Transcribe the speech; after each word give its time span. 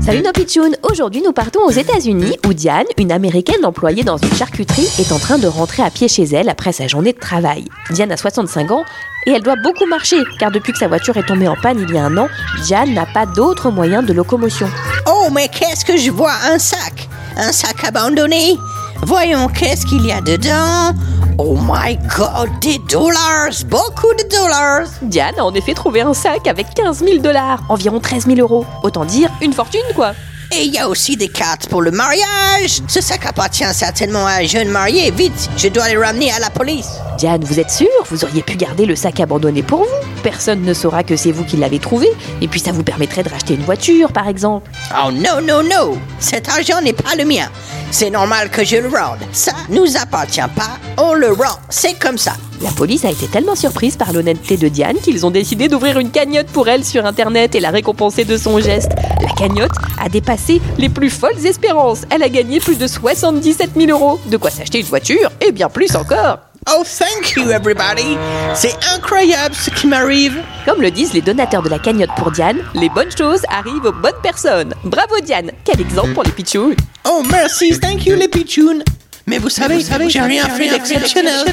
Salut 0.00 0.22
nos 0.22 0.32
pitchouns 0.32 0.72
Aujourd'hui 0.82 1.22
nous 1.22 1.32
partons 1.32 1.60
aux 1.60 1.70
États-Unis 1.70 2.36
où 2.46 2.52
Diane, 2.52 2.84
une 2.98 3.12
américaine 3.12 3.64
employée 3.64 4.02
dans 4.02 4.16
une 4.16 4.34
charcuterie, 4.34 4.88
est 4.98 5.12
en 5.12 5.18
train 5.18 5.38
de 5.38 5.46
rentrer 5.46 5.82
à 5.82 5.90
pied 5.90 6.08
chez 6.08 6.24
elle 6.24 6.48
après 6.48 6.72
sa 6.72 6.88
journée 6.88 7.12
de 7.12 7.18
travail. 7.18 7.64
Diane 7.90 8.12
a 8.12 8.16
65 8.16 8.70
ans 8.72 8.84
et 9.26 9.30
elle 9.30 9.42
doit 9.42 9.56
beaucoup 9.62 9.86
marcher 9.86 10.18
car 10.38 10.50
depuis 10.50 10.72
que 10.72 10.78
sa 10.78 10.88
voiture 10.88 11.16
est 11.16 11.26
tombée 11.26 11.48
en 11.48 11.56
panne 11.56 11.78
il 11.88 11.94
y 11.94 11.98
a 11.98 12.04
un 12.04 12.16
an, 12.18 12.28
Diane 12.64 12.92
n'a 12.92 13.06
pas 13.06 13.24
d'autre 13.24 13.70
moyen 13.70 14.02
de 14.02 14.12
locomotion. 14.12 14.68
Oh, 15.06 15.28
mais 15.32 15.48
qu'est-ce 15.48 15.84
que 15.84 15.96
je 15.96 16.10
vois? 16.10 16.34
Un 16.50 16.58
sac 16.58 17.08
Un 17.36 17.52
sac 17.52 17.84
abandonné 17.84 18.58
Voyons, 19.04 19.48
qu'est-ce 19.48 19.86
qu'il 19.86 20.04
y 20.04 20.12
a 20.12 20.20
dedans? 20.20 20.92
Oh 21.38 21.56
my 21.56 21.96
god, 22.16 22.50
des 22.60 22.78
dollars 22.78 23.50
Beaucoup 23.66 24.12
de 24.18 24.28
dollars 24.28 24.86
Diane 25.02 25.34
a 25.38 25.44
en 25.44 25.54
effet 25.54 25.72
trouvé 25.72 26.02
un 26.02 26.12
sac 26.12 26.46
avec 26.46 26.74
15 26.74 26.98
000 26.98 27.18
dollars, 27.18 27.62
environ 27.68 28.00
13 28.00 28.26
000 28.26 28.38
euros. 28.38 28.66
Autant 28.82 29.04
dire 29.04 29.30
une 29.40 29.52
fortune 29.52 29.80
quoi. 29.94 30.12
Et 30.54 30.64
il 30.64 30.74
y 30.74 30.78
a 30.78 30.88
aussi 30.88 31.16
des 31.16 31.28
cartes 31.28 31.68
pour 31.68 31.80
le 31.80 31.90
mariage 31.90 32.82
Ce 32.86 33.00
sac 33.00 33.24
appartient 33.24 33.64
certainement 33.72 34.26
à 34.26 34.42
un 34.42 34.44
jeune 34.44 34.68
marié. 34.68 35.10
Vite, 35.10 35.48
je 35.56 35.68
dois 35.68 35.88
les 35.88 35.96
ramener 35.96 36.30
à 36.30 36.38
la 36.38 36.50
police. 36.50 36.98
Diane, 37.22 37.44
vous 37.44 37.60
êtes 37.60 37.70
sûre 37.70 37.86
Vous 38.10 38.24
auriez 38.24 38.42
pu 38.42 38.56
garder 38.56 38.84
le 38.84 38.96
sac 38.96 39.20
abandonné 39.20 39.62
pour 39.62 39.84
vous. 39.84 40.22
Personne 40.24 40.62
ne 40.62 40.74
saura 40.74 41.04
que 41.04 41.14
c'est 41.14 41.30
vous 41.30 41.44
qui 41.44 41.56
l'avez 41.56 41.78
trouvé, 41.78 42.08
et 42.40 42.48
puis 42.48 42.58
ça 42.58 42.72
vous 42.72 42.82
permettrait 42.82 43.22
de 43.22 43.28
racheter 43.28 43.54
une 43.54 43.62
voiture 43.62 44.10
par 44.10 44.26
exemple. 44.26 44.68
Oh 44.92 45.12
non, 45.12 45.40
non, 45.40 45.62
non 45.62 45.96
Cet 46.18 46.48
argent 46.48 46.80
n'est 46.82 46.92
pas 46.92 47.14
le 47.16 47.24
mien. 47.24 47.48
C'est 47.92 48.10
normal 48.10 48.50
que 48.50 48.64
je 48.64 48.74
le 48.74 48.88
rende. 48.88 49.20
Ça 49.30 49.52
nous 49.68 49.96
appartient 49.96 50.40
pas, 50.56 50.78
on 51.00 51.14
le 51.14 51.28
rend. 51.28 51.60
C'est 51.68 51.96
comme 51.96 52.18
ça. 52.18 52.32
La 52.60 52.72
police 52.72 53.04
a 53.04 53.10
été 53.12 53.28
tellement 53.28 53.54
surprise 53.54 53.94
par 53.94 54.12
l'honnêteté 54.12 54.56
de 54.56 54.66
Diane 54.66 54.96
qu'ils 54.96 55.24
ont 55.24 55.30
décidé 55.30 55.68
d'ouvrir 55.68 56.00
une 56.00 56.10
cagnotte 56.10 56.48
pour 56.48 56.68
elle 56.68 56.84
sur 56.84 57.06
internet 57.06 57.54
et 57.54 57.60
la 57.60 57.70
récompenser 57.70 58.24
de 58.24 58.36
son 58.36 58.58
geste. 58.58 58.90
La 59.20 59.32
cagnotte 59.34 59.70
a 60.00 60.08
dépassé 60.08 60.60
les 60.76 60.88
plus 60.88 61.10
folles 61.10 61.46
espérances. 61.46 62.00
Elle 62.10 62.24
a 62.24 62.28
gagné 62.28 62.58
plus 62.58 62.78
de 62.78 62.88
77 62.88 63.70
000 63.76 63.90
euros. 63.92 64.18
De 64.26 64.36
quoi 64.36 64.50
s'acheter 64.50 64.80
une 64.80 64.86
voiture 64.86 65.30
et 65.40 65.52
bien 65.52 65.68
plus 65.68 65.94
encore. 65.94 66.38
Oh, 66.68 66.84
thank 66.84 67.34
you, 67.36 67.50
everybody. 67.50 68.16
C'est 68.54 68.74
incroyable 68.94 69.54
ce 69.54 69.70
qui 69.70 69.88
m'arrive. 69.88 70.40
Comme 70.64 70.80
le 70.80 70.92
disent 70.92 71.12
les 71.12 71.20
donateurs 71.20 71.62
de 71.62 71.68
la 71.68 71.80
cagnotte 71.80 72.14
pour 72.16 72.30
Diane, 72.30 72.58
les 72.74 72.88
bonnes 72.88 73.10
choses 73.16 73.40
arrivent 73.48 73.84
aux 73.84 73.92
bonnes 73.92 74.20
personnes. 74.22 74.72
Bravo 74.84 75.18
Diane 75.20 75.50
Quel 75.64 75.80
exemple 75.80 76.12
pour 76.12 76.22
les 76.22 76.30
pitchouns 76.30 76.74
Oh, 77.08 77.22
merci, 77.30 77.78
thank 77.80 78.06
you, 78.06 78.14
les 78.14 78.28
pitchouns. 78.28 78.82
Mais 79.26 79.38
vous 79.38 79.48
savez, 79.48 79.80
j'ai 80.08 80.20
rien 80.20 80.48
fait 80.50 80.68
d'exceptionnel. 80.68 81.44